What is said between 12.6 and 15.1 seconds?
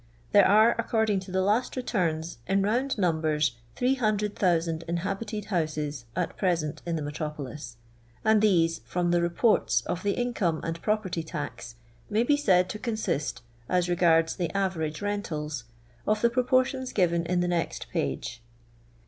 to cpnsist, as regards the average